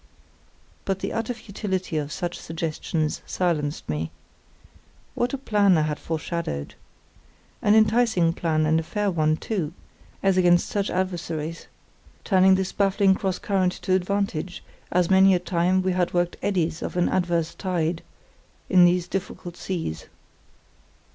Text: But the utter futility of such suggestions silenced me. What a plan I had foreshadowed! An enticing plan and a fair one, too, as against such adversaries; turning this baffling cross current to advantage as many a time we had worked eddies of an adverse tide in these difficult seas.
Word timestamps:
But 0.83 0.97
the 0.97 1.13
utter 1.13 1.31
futility 1.35 1.95
of 1.97 2.11
such 2.11 2.39
suggestions 2.39 3.21
silenced 3.27 3.87
me. 3.87 4.09
What 5.13 5.31
a 5.31 5.37
plan 5.37 5.77
I 5.77 5.83
had 5.83 5.99
foreshadowed! 5.99 6.73
An 7.61 7.75
enticing 7.75 8.33
plan 8.33 8.65
and 8.65 8.79
a 8.79 8.81
fair 8.81 9.11
one, 9.11 9.37
too, 9.37 9.73
as 10.23 10.37
against 10.37 10.67
such 10.69 10.89
adversaries; 10.89 11.67
turning 12.23 12.55
this 12.55 12.71
baffling 12.71 13.13
cross 13.13 13.37
current 13.37 13.73
to 13.83 13.93
advantage 13.93 14.63
as 14.91 15.11
many 15.11 15.35
a 15.35 15.39
time 15.39 15.83
we 15.83 15.91
had 15.91 16.15
worked 16.15 16.35
eddies 16.41 16.81
of 16.81 16.97
an 16.97 17.07
adverse 17.07 17.53
tide 17.53 18.01
in 18.71 18.85
these 18.85 19.07
difficult 19.07 19.55
seas. 19.55 20.07